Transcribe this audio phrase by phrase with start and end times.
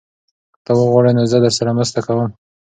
[0.53, 2.29] که ته وغواړې نو زه درسره مرسته کوم.